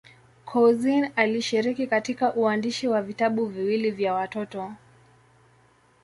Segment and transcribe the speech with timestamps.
[0.45, 4.73] Couzyn alishiriki katika uandishi wa vitabu viwili vya watoto.